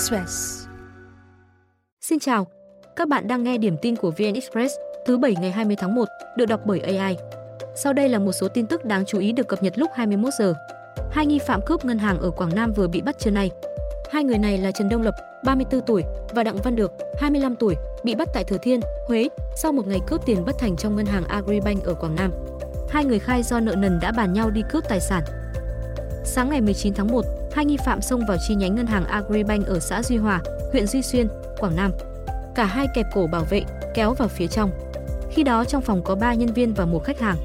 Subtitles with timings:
[0.00, 0.66] Express.
[2.00, 2.46] Xin chào,
[2.96, 4.74] các bạn đang nghe điểm tin của VN Express
[5.06, 6.04] thứ bảy ngày 20 tháng 1,
[6.36, 7.16] được đọc bởi AI.
[7.74, 10.34] Sau đây là một số tin tức đáng chú ý được cập nhật lúc 21
[10.38, 10.54] giờ.
[11.10, 13.50] Hai nghi phạm cướp ngân hàng ở Quảng Nam vừa bị bắt trưa nay.
[14.10, 15.14] Hai người này là Trần Đông Lập,
[15.44, 16.04] 34 tuổi
[16.34, 17.74] và Đặng Văn Được, 25 tuổi,
[18.04, 21.06] bị bắt tại Thừa Thiên, Huế sau một ngày cướp tiền bất thành trong ngân
[21.06, 22.32] hàng Agribank ở Quảng Nam.
[22.88, 25.22] Hai người khai do nợ nần đã bàn nhau đi cướp tài sản.
[26.24, 29.66] Sáng ngày 19 tháng 1, hai nghi phạm xông vào chi nhánh ngân hàng Agribank
[29.66, 30.40] ở xã Duy Hòa,
[30.72, 31.92] huyện Duy Xuyên, Quảng Nam.
[32.54, 33.62] Cả hai kẹp cổ bảo vệ,
[33.94, 34.70] kéo vào phía trong.
[35.30, 37.36] Khi đó trong phòng có 3 nhân viên và một khách hàng.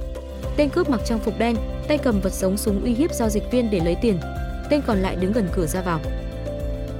[0.57, 1.55] Tên cướp mặc trang phục đen,
[1.87, 4.19] tay cầm vật giống súng uy hiếp giao dịch viên để lấy tiền.
[4.69, 5.99] Tên còn lại đứng gần cửa ra vào.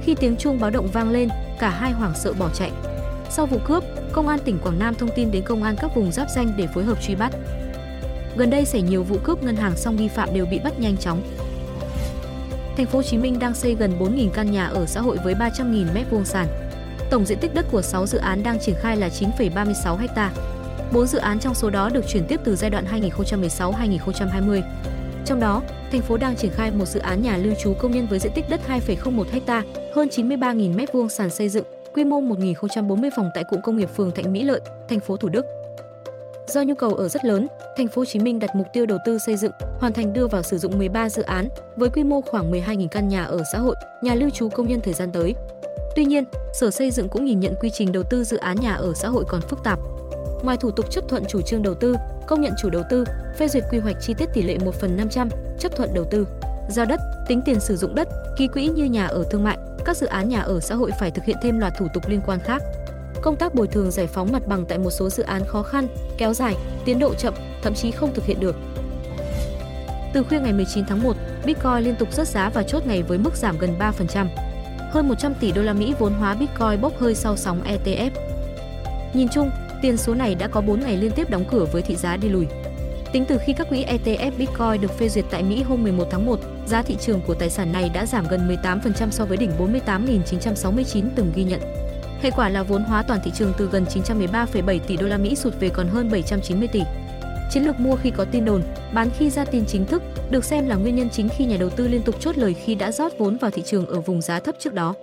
[0.02, 2.70] Khi tiếng chuông báo động vang lên, cả hai hoảng sợ bỏ chạy.
[3.30, 3.84] Sau vụ cướp,
[4.16, 6.66] Công an tỉnh Quảng Nam thông tin đến công an các vùng giáp danh để
[6.74, 7.32] phối hợp truy bắt.
[8.36, 10.96] Gần đây xảy nhiều vụ cướp ngân hàng song nghi phạm đều bị bắt nhanh
[10.96, 11.22] chóng.
[12.76, 15.34] Thành phố Hồ Chí Minh đang xây gần 4.000 căn nhà ở xã hội với
[15.34, 16.46] 300.000 m2 sàn.
[17.10, 20.32] Tổng diện tích đất của 6 dự án đang triển khai là 9,36 ha.
[20.92, 24.62] 4 dự án trong số đó được chuyển tiếp từ giai đoạn 2016-2020.
[25.24, 28.06] Trong đó, thành phố đang triển khai một dự án nhà lưu trú công nhân
[28.06, 29.62] với diện tích đất 2,01 ha,
[29.94, 34.10] hơn 93.000 m2 sàn xây dựng, quy mô 1.040 phòng tại cụm công nghiệp phường
[34.10, 35.65] Thạnh Mỹ Lợi, thành phố Thủ Đức.
[36.48, 38.98] Do nhu cầu ở rất lớn, thành phố Hồ Chí Minh đặt mục tiêu đầu
[39.04, 42.20] tư xây dựng, hoàn thành đưa vào sử dụng 13 dự án với quy mô
[42.20, 45.34] khoảng 12.000 căn nhà ở xã hội, nhà lưu trú công nhân thời gian tới.
[45.96, 48.74] Tuy nhiên, Sở Xây dựng cũng nhìn nhận quy trình đầu tư dự án nhà
[48.74, 49.78] ở xã hội còn phức tạp.
[50.42, 53.04] Ngoài thủ tục chấp thuận chủ trương đầu tư, công nhận chủ đầu tư,
[53.38, 56.26] phê duyệt quy hoạch chi tiết tỷ lệ 1 phần 500, chấp thuận đầu tư,
[56.70, 59.96] giao đất, tính tiền sử dụng đất, ký quỹ như nhà ở thương mại, các
[59.96, 62.38] dự án nhà ở xã hội phải thực hiện thêm loạt thủ tục liên quan
[62.40, 62.62] khác.
[63.26, 65.88] Công tác bồi thường giải phóng mặt bằng tại một số dự án khó khăn,
[66.18, 68.56] kéo dài, tiến độ chậm, thậm chí không thực hiện được.
[70.12, 71.16] Từ khuya ngày 19 tháng 1,
[71.46, 74.26] Bitcoin liên tục rớt giá và chốt ngày với mức giảm gần 3%.
[74.90, 78.10] Hơn 100 tỷ đô la Mỹ vốn hóa Bitcoin bốc hơi sau sóng ETF.
[79.14, 79.50] Nhìn chung,
[79.82, 82.28] tiền số này đã có 4 ngày liên tiếp đóng cửa với thị giá đi
[82.28, 82.46] lùi.
[83.12, 86.26] Tính từ khi các quỹ ETF Bitcoin được phê duyệt tại Mỹ hôm 11 tháng
[86.26, 89.50] 1, giá thị trường của tài sản này đã giảm gần 18% so với đỉnh
[89.58, 91.75] 48.969 từng ghi nhận.
[92.26, 95.36] Hệ quả là vốn hóa toàn thị trường từ gần 913,7 tỷ đô la Mỹ
[95.36, 96.82] sụt về còn hơn 790 tỷ.
[97.50, 98.62] Chiến lược mua khi có tin đồn,
[98.94, 101.70] bán khi ra tin chính thức được xem là nguyên nhân chính khi nhà đầu
[101.70, 104.40] tư liên tục chốt lời khi đã rót vốn vào thị trường ở vùng giá
[104.40, 104.94] thấp trước đó.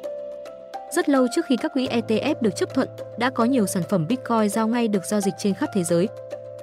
[0.95, 4.07] Rất lâu trước khi các quỹ ETF được chấp thuận, đã có nhiều sản phẩm
[4.07, 6.07] Bitcoin giao ngay được giao dịch trên khắp thế giới.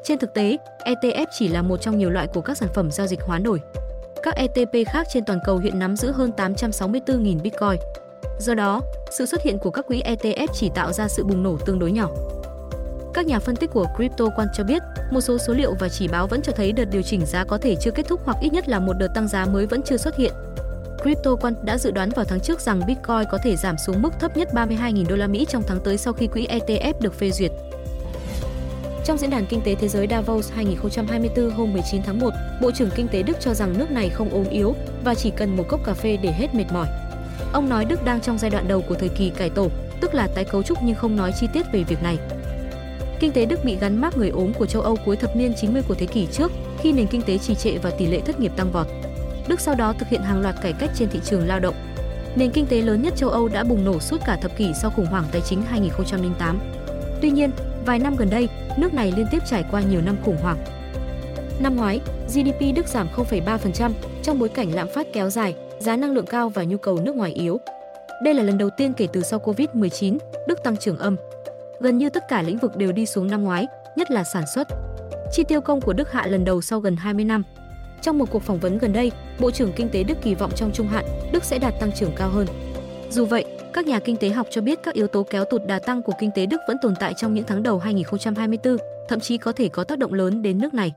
[0.04, 3.06] Trên thực tế, ETF chỉ là một trong nhiều loại của các sản phẩm giao
[3.06, 3.60] dịch hoán đổi.
[4.22, 7.80] Các ETP khác trên toàn cầu hiện nắm giữ hơn 864.000 Bitcoin.
[8.40, 8.80] Do đó,
[9.10, 11.92] sự xuất hiện của các quỹ ETF chỉ tạo ra sự bùng nổ tương đối
[11.92, 12.08] nhỏ.
[13.14, 16.26] Các nhà phân tích của CryptoQuant cho biết, một số số liệu và chỉ báo
[16.26, 18.68] vẫn cho thấy đợt điều chỉnh giá có thể chưa kết thúc hoặc ít nhất
[18.68, 20.32] là một đợt tăng giá mới vẫn chưa xuất hiện.
[20.98, 24.36] CryptoQuant đã dự đoán vào tháng trước rằng Bitcoin có thể giảm xuống mức thấp
[24.36, 27.52] nhất 32.000 đô la Mỹ trong tháng tới sau khi quỹ ETF được phê duyệt.
[29.04, 32.30] Trong diễn đàn kinh tế thế giới Davos 2024 hôm 19 tháng 1,
[32.62, 34.74] Bộ trưởng Kinh tế Đức cho rằng nước này không ốm yếu
[35.04, 36.86] và chỉ cần một cốc cà phê để hết mệt mỏi.
[37.52, 39.68] Ông nói Đức đang trong giai đoạn đầu của thời kỳ cải tổ,
[40.00, 42.18] tức là tái cấu trúc nhưng không nói chi tiết về việc này.
[43.20, 45.82] Kinh tế Đức bị gắn mác người ốm của châu Âu cuối thập niên 90
[45.88, 48.52] của thế kỷ trước, khi nền kinh tế trì trệ và tỷ lệ thất nghiệp
[48.56, 48.86] tăng vọt.
[49.48, 51.74] Đức sau đó thực hiện hàng loạt cải cách trên thị trường lao động.
[52.36, 54.90] Nền kinh tế lớn nhất châu Âu đã bùng nổ suốt cả thập kỷ sau
[54.90, 56.60] khủng hoảng tài chính 2008.
[57.22, 57.50] Tuy nhiên,
[57.86, 60.58] vài năm gần đây, nước này liên tiếp trải qua nhiều năm khủng hoảng.
[61.60, 63.90] Năm ngoái, GDP Đức giảm 0,3%
[64.22, 67.16] trong bối cảnh lạm phát kéo dài, giá năng lượng cao và nhu cầu nước
[67.16, 67.60] ngoài yếu.
[68.22, 71.16] Đây là lần đầu tiên kể từ sau Covid-19, Đức tăng trưởng âm.
[71.80, 73.66] Gần như tất cả lĩnh vực đều đi xuống năm ngoái,
[73.96, 74.68] nhất là sản xuất.
[75.32, 77.42] Chi tiêu công của Đức hạ lần đầu sau gần 20 năm.
[78.02, 80.72] Trong một cuộc phỏng vấn gần đây, Bộ trưởng Kinh tế Đức kỳ vọng trong
[80.72, 82.46] trung hạn, Đức sẽ đạt tăng trưởng cao hơn.
[83.10, 85.78] Dù vậy, các nhà kinh tế học cho biết các yếu tố kéo tụt đà
[85.78, 88.76] tăng của kinh tế Đức vẫn tồn tại trong những tháng đầu 2024,
[89.08, 90.92] thậm chí có thể có tác động lớn đến nước này.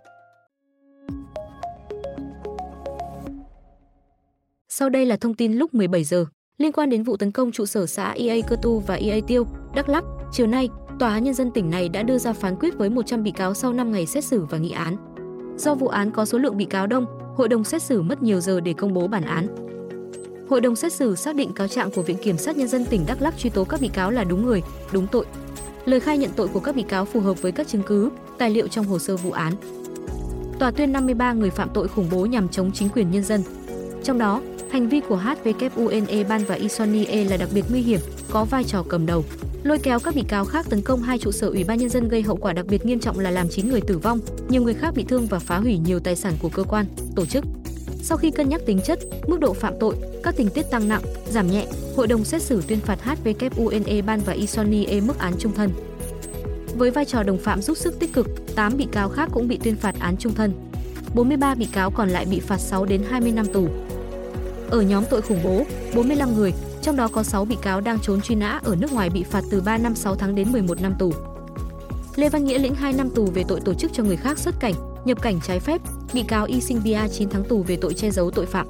[4.75, 6.25] Sau đây là thông tin lúc 17 giờ.
[6.57, 9.48] Liên quan đến vụ tấn công trụ sở xã EA Cơ Tu và EA Tiêu,
[9.75, 10.69] Đắk Lắk, chiều nay,
[11.00, 13.53] Tòa án Nhân dân tỉnh này đã đưa ra phán quyết với 100 bị cáo
[13.53, 14.95] sau 5 ngày xét xử và nghị án.
[15.57, 17.06] Do vụ án có số lượng bị cáo đông,
[17.36, 19.48] hội đồng xét xử mất nhiều giờ để công bố bản án.
[20.50, 23.03] Hội đồng xét xử xác định cáo trạng của Viện Kiểm sát Nhân dân tỉnh
[23.07, 24.62] Đắk Lắk truy tố các bị cáo là đúng người,
[24.94, 25.25] đúng tội.
[25.86, 28.50] Lời khai nhận tội của các bị cáo phù hợp với các chứng cứ, tài
[28.50, 29.53] liệu trong hồ sơ vụ án.
[30.59, 33.42] Tòa tuyên 53 người phạm tội khủng bố nhằm chống chính quyền nhân dân.
[34.03, 34.42] Trong đó,
[34.74, 38.00] hành vi của HVKUNE Ban và Isonie là đặc biệt nguy hiểm,
[38.30, 39.25] có vai trò cầm đầu.
[39.64, 42.10] Lôi kéo các bị cáo khác tấn công hai trụ sở Ủy ban nhân dân
[42.10, 44.74] gây hậu quả đặc biệt nghiêm trọng là làm 9 người tử vong, nhiều người
[44.74, 46.86] khác bị thương và phá hủy nhiều tài sản của cơ quan,
[47.16, 47.44] tổ chức.
[48.02, 51.02] Sau khi cân nhắc tính chất, mức độ phạm tội, các tình tiết tăng nặng,
[51.30, 55.34] giảm nhẹ, hội đồng xét xử tuyên phạt HVKUNE Ban và Isoni e mức án
[55.40, 55.70] trung thân.
[56.75, 59.60] Với vai trò đồng phạm giúp sức tích cực, 8 bị cáo khác cũng bị
[59.64, 60.54] tuyên phạt án trung thân.
[61.16, 63.68] 43 bị cáo còn lại bị phạt 6 đến 20 năm tù.
[64.74, 65.64] Ở nhóm tội khủng bố,
[65.96, 69.10] 45 người, trong đó có 6 bị cáo đang trốn truy nã ở nước ngoài
[69.10, 71.14] bị phạt từ 3 năm 6 tháng đến 11 năm tù.
[72.16, 74.60] Lê Văn Nghĩa lĩnh 2 năm tù về tội tổ chức cho người khác xuất
[74.60, 74.74] cảnh,
[75.06, 75.81] nhập cảnh trái phép,
[76.14, 78.68] bị cáo Y Sinh Bia 9 tháng tù về tội che giấu tội phạm.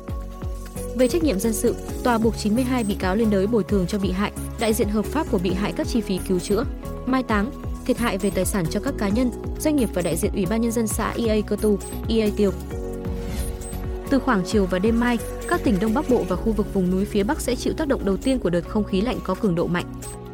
[0.96, 4.00] Về trách nhiệm dân sự, tòa buộc 92 bị cáo liên đới bồi thường cho
[4.00, 6.66] bị hại, đại diện hợp pháp của bị hại các chi phí cứu chữa,
[7.06, 7.52] mai táng,
[7.86, 10.46] thiệt hại về tài sản cho các cá nhân, doanh nghiệp và đại diện Ủy
[10.46, 11.80] ban nhân dân xã EA Cơ Tu,
[12.10, 12.52] EA Tiêu.
[14.14, 15.18] Từ khoảng chiều và đêm mai,
[15.48, 17.88] các tỉnh Đông Bắc Bộ và khu vực vùng núi phía Bắc sẽ chịu tác
[17.88, 19.86] động đầu tiên của đợt không khí lạnh có cường độ mạnh.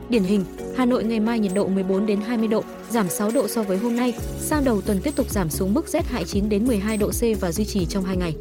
[0.10, 0.46] Điển hình,
[0.76, 3.78] Hà Nội ngày mai nhiệt độ 14 đến 20 độ, giảm 6 độ so với
[3.78, 6.98] hôm nay, sang đầu tuần tiếp tục giảm xuống mức rét hại 9 đến 12
[6.98, 8.36] độ C và duy trì trong 2 ngày.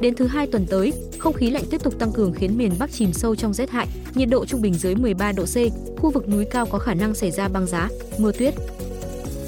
[0.00, 2.92] Đến thứ hai tuần tới, không khí lạnh tiếp tục tăng cường khiến miền Bắc
[2.92, 5.56] chìm sâu trong rét hại, nhiệt độ trung bình dưới 13 độ C,
[6.00, 7.88] khu vực núi cao có khả năng xảy ra băng giá,
[8.18, 8.54] mưa tuyết.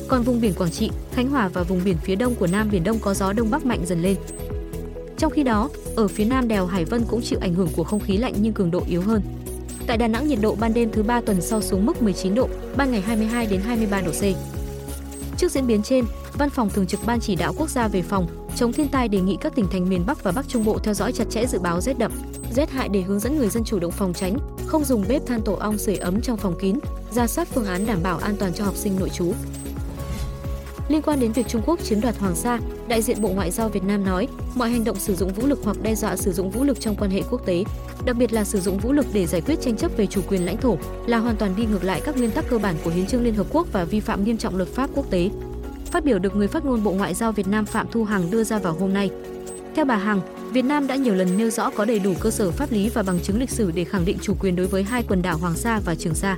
[0.08, 2.84] Còn vùng biển Quảng Trị, Khánh Hòa và vùng biển phía đông của Nam Biển
[2.84, 4.16] Đông có gió đông bắc mạnh dần lên.
[5.24, 8.00] Trong khi đó, ở phía nam đèo Hải Vân cũng chịu ảnh hưởng của không
[8.00, 9.22] khí lạnh nhưng cường độ yếu hơn.
[9.86, 12.48] Tại Đà Nẵng nhiệt độ ban đêm thứ ba tuần sau xuống mức 19 độ,
[12.76, 14.22] ban ngày 22 đến 23 độ C.
[15.38, 18.26] Trước diễn biến trên, Văn phòng Thường trực Ban Chỉ đạo Quốc gia về phòng
[18.56, 20.94] chống thiên tai đề nghị các tỉnh thành miền Bắc và Bắc Trung Bộ theo
[20.94, 22.12] dõi chặt chẽ dự báo rét đậm,
[22.54, 24.36] rét hại để hướng dẫn người dân chủ động phòng tránh,
[24.66, 26.78] không dùng bếp than tổ ong sưởi ấm trong phòng kín,
[27.10, 29.32] ra soát phương án đảm bảo an toàn cho học sinh nội trú.
[30.88, 33.68] Liên quan đến việc Trung Quốc chiếm đoạt Hoàng Sa, đại diện Bộ Ngoại giao
[33.68, 36.50] Việt Nam nói, mọi hành động sử dụng vũ lực hoặc đe dọa sử dụng
[36.50, 37.64] vũ lực trong quan hệ quốc tế,
[38.04, 40.46] đặc biệt là sử dụng vũ lực để giải quyết tranh chấp về chủ quyền
[40.46, 43.06] lãnh thổ, là hoàn toàn đi ngược lại các nguyên tắc cơ bản của Hiến
[43.06, 45.30] trương Liên Hợp Quốc và vi phạm nghiêm trọng luật pháp quốc tế.
[45.86, 48.44] Phát biểu được người phát ngôn Bộ Ngoại giao Việt Nam Phạm Thu Hằng đưa
[48.44, 49.10] ra vào hôm nay.
[49.74, 50.20] Theo bà Hằng,
[50.52, 53.02] Việt Nam đã nhiều lần nêu rõ có đầy đủ cơ sở pháp lý và
[53.02, 55.56] bằng chứng lịch sử để khẳng định chủ quyền đối với hai quần đảo Hoàng
[55.56, 56.36] Sa và Trường Sa.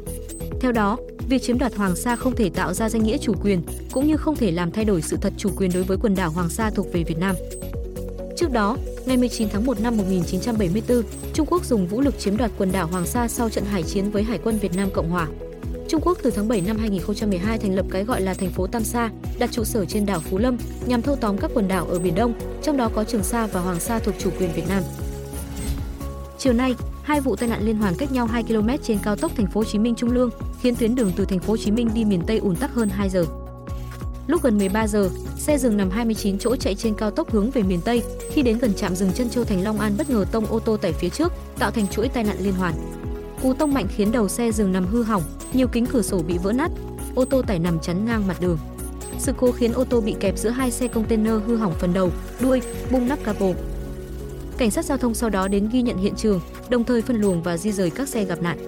[0.61, 0.97] Theo đó,
[1.29, 3.63] việc chiếm đoạt Hoàng Sa không thể tạo ra danh nghĩa chủ quyền,
[3.93, 6.31] cũng như không thể làm thay đổi sự thật chủ quyền đối với quần đảo
[6.31, 7.37] Hoàng Sa thuộc về Việt Nam.
[8.37, 8.77] Trước đó,
[9.07, 11.03] ngày 19 tháng 1 năm 1974,
[11.35, 14.11] Trung Quốc dùng vũ lực chiếm đoạt quần đảo Hoàng Sa sau trận hải chiến
[14.11, 15.29] với Hải quân Việt Nam Cộng hòa.
[15.89, 18.85] Trung Quốc từ tháng 7 năm 2012 thành lập cái gọi là thành phố Tam
[18.85, 20.57] Sa, đặt trụ sở trên đảo Phú Lâm
[20.87, 23.61] nhằm thâu tóm các quần đảo ở Biển Đông, trong đó có Trường Sa và
[23.61, 24.83] Hoàng Sa thuộc chủ quyền Việt Nam.
[26.39, 26.75] Chiều nay,
[27.07, 29.61] hai vụ tai nạn liên hoàn cách nhau 2 km trên cao tốc Thành phố
[29.61, 30.31] Hồ Chí Minh Trung Lương,
[30.61, 32.89] khiến tuyến đường từ Thành phố Hồ Chí Minh đi miền Tây ùn tắc hơn
[32.89, 33.25] 2 giờ.
[34.27, 37.63] Lúc gần 13 giờ, xe dừng nằm 29 chỗ chạy trên cao tốc hướng về
[37.63, 40.47] miền Tây, khi đến gần trạm dừng chân Châu Thành Long An bất ngờ tông
[40.47, 42.75] ô tô tải phía trước, tạo thành chuỗi tai nạn liên hoàn.
[43.43, 46.39] Cú tông mạnh khiến đầu xe dừng nằm hư hỏng, nhiều kính cửa sổ bị
[46.39, 46.71] vỡ nát,
[47.15, 48.59] ô tô tải nằm chắn ngang mặt đường.
[49.19, 52.11] Sự cố khiến ô tô bị kẹp giữa hai xe container hư hỏng phần đầu,
[52.41, 52.61] đuôi,
[52.91, 53.47] bung nắp capo.
[54.59, 56.41] Cảnh sát giao thông sau đó đến ghi nhận hiện trường,
[56.71, 58.59] đồng thời phân luồng và di rời các xe gặp nạn.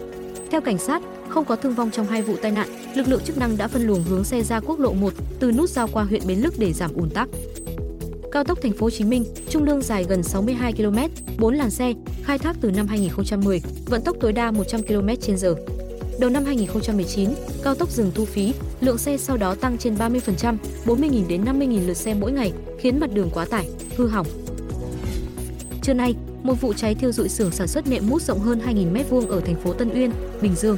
[0.51, 3.39] Theo cảnh sát, không có thương vong trong hai vụ tai nạn, lực lượng chức
[3.39, 6.23] năng đã phân luồng hướng xe ra quốc lộ 1 từ nút giao qua huyện
[6.27, 7.29] Bến Lức để giảm ùn tắc.
[8.33, 10.99] Cao tốc Thành phố Hồ Chí Minh, trung lương dài gần 62 km,
[11.39, 11.93] 4 làn xe,
[12.23, 15.55] khai thác từ năm 2010, vận tốc tối đa 100 km/h.
[16.21, 17.31] Đầu năm 2019,
[17.63, 20.57] cao tốc dừng thu phí, lượng xe sau đó tăng trên 30%,
[20.87, 24.27] 40.000 đến 50.000 lượt xe mỗi ngày, khiến mặt đường quá tải, hư hỏng.
[25.83, 28.93] Trưa nay, một vụ cháy thiêu dụi xưởng sản xuất nệm mút rộng hơn 2.000
[28.93, 30.77] m2 ở thành phố Tân Uyên, Bình Dương.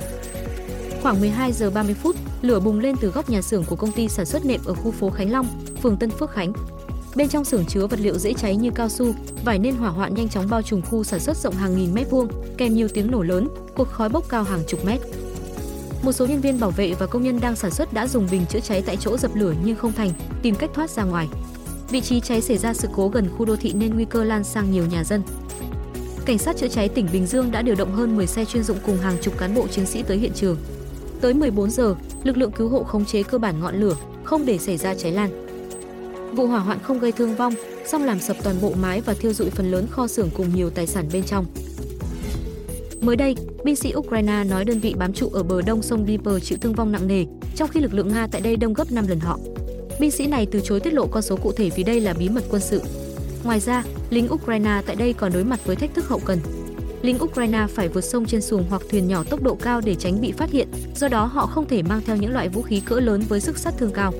[1.02, 4.08] Khoảng 12 giờ 30 phút, lửa bùng lên từ góc nhà xưởng của công ty
[4.08, 5.46] sản xuất nệm ở khu phố Khánh Long,
[5.82, 6.52] phường Tân Phước Khánh.
[7.14, 10.14] Bên trong xưởng chứa vật liệu dễ cháy như cao su, vải nên hỏa hoạn
[10.14, 13.10] nhanh chóng bao trùm khu sản xuất rộng hàng nghìn mét vuông, kèm nhiều tiếng
[13.10, 15.00] nổ lớn, cột khói bốc cao hàng chục mét.
[16.02, 18.46] Một số nhân viên bảo vệ và công nhân đang sản xuất đã dùng bình
[18.48, 20.10] chữa cháy tại chỗ dập lửa nhưng không thành,
[20.42, 21.28] tìm cách thoát ra ngoài.
[21.90, 24.44] Vị trí cháy xảy ra sự cố gần khu đô thị nên nguy cơ lan
[24.44, 25.22] sang nhiều nhà dân.
[26.24, 28.78] Cảnh sát chữa cháy tỉnh Bình Dương đã điều động hơn 10 xe chuyên dụng
[28.86, 30.56] cùng hàng chục cán bộ chiến sĩ tới hiện trường.
[31.20, 31.94] Tới 14 giờ,
[32.24, 35.12] lực lượng cứu hộ khống chế cơ bản ngọn lửa, không để xảy ra cháy
[35.12, 35.46] lan.
[36.32, 37.54] Vụ hỏa hoạn không gây thương vong,
[37.86, 40.70] song làm sập toàn bộ mái và thiêu dụi phần lớn kho xưởng cùng nhiều
[40.70, 41.46] tài sản bên trong.
[43.00, 46.42] Mới đây, binh sĩ Ukraine nói đơn vị bám trụ ở bờ đông sông Dnieper
[46.42, 47.24] chịu thương vong nặng nề,
[47.56, 49.38] trong khi lực lượng Nga tại đây đông gấp 5 lần họ.
[50.00, 52.28] Binh sĩ này từ chối tiết lộ con số cụ thể vì đây là bí
[52.28, 52.82] mật quân sự.
[53.44, 56.38] Ngoài ra, lính Ukraine tại đây còn đối mặt với thách thức hậu cần.
[57.02, 60.20] Lính Ukraine phải vượt sông trên xuồng hoặc thuyền nhỏ tốc độ cao để tránh
[60.20, 63.00] bị phát hiện, do đó họ không thể mang theo những loại vũ khí cỡ
[63.00, 64.12] lớn với sức sát thương cao.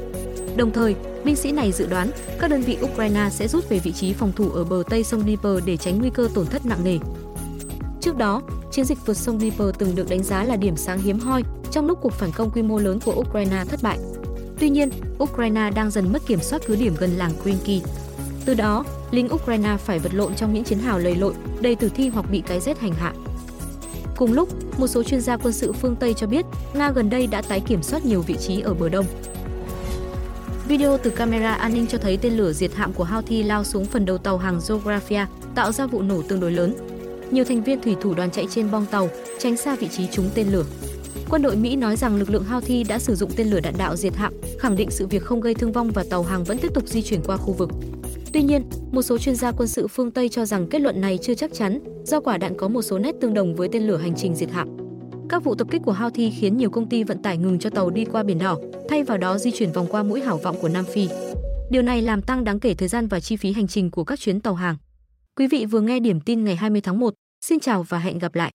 [0.56, 0.94] Đồng thời,
[1.24, 2.10] binh sĩ này dự đoán
[2.40, 5.20] các đơn vị Ukraine sẽ rút về vị trí phòng thủ ở bờ tây sông
[5.20, 6.98] Dnieper để tránh nguy cơ tổn thất nặng nề.
[8.00, 11.18] Trước đó, chiến dịch vượt sông Dnieper từng được đánh giá là điểm sáng hiếm
[11.18, 13.98] hoi trong lúc cuộc phản công quy mô lớn của Ukraine thất bại.
[14.60, 14.90] Tuy nhiên,
[15.22, 17.82] Ukraine đang dần mất kiểm soát cứ điểm gần làng Krinky.
[18.44, 21.90] Từ đó, lính Ukraine phải vật lộn trong những chiến hào lầy lội, đầy tử
[21.94, 23.12] thi hoặc bị cái rét hành hạ.
[24.16, 24.48] Cùng lúc,
[24.78, 27.60] một số chuyên gia quân sự phương Tây cho biết Nga gần đây đã tái
[27.60, 29.06] kiểm soát nhiều vị trí ở bờ đông.
[30.68, 33.84] Video từ camera an ninh cho thấy tên lửa diệt hạm của Houthi lao xuống
[33.84, 36.74] phần đầu tàu hàng Geographia, tạo ra vụ nổ tương đối lớn.
[37.30, 40.30] Nhiều thành viên thủy thủ đoàn chạy trên bong tàu, tránh xa vị trí trúng
[40.34, 40.64] tên lửa.
[41.30, 43.96] Quân đội Mỹ nói rằng lực lượng Houthi đã sử dụng tên lửa đạn đạo
[43.96, 44.29] diệt hạm,
[44.60, 47.02] khẳng định sự việc không gây thương vong và tàu hàng vẫn tiếp tục di
[47.02, 47.70] chuyển qua khu vực.
[48.32, 48.62] Tuy nhiên,
[48.92, 51.54] một số chuyên gia quân sự phương Tây cho rằng kết luận này chưa chắc
[51.54, 54.34] chắn, do quả đạn có một số nét tương đồng với tên lửa hành trình
[54.34, 54.68] diệt hạm.
[55.28, 57.90] Các vụ tập kích của Houthi khiến nhiều công ty vận tải ngừng cho tàu
[57.90, 60.68] đi qua biển đỏ, thay vào đó di chuyển vòng qua mũi hảo vọng của
[60.68, 61.08] Nam Phi.
[61.70, 64.20] Điều này làm tăng đáng kể thời gian và chi phí hành trình của các
[64.20, 64.76] chuyến tàu hàng.
[65.36, 67.14] Quý vị vừa nghe điểm tin ngày 20 tháng 1.
[67.40, 68.52] Xin chào và hẹn gặp lại.